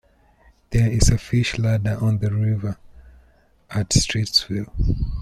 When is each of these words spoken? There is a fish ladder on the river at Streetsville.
There 0.71 0.89
is 0.91 1.09
a 1.11 1.17
fish 1.19 1.59
ladder 1.59 1.95
on 2.01 2.17
the 2.17 2.31
river 2.33 2.79
at 3.69 3.89
Streetsville. 3.89 4.71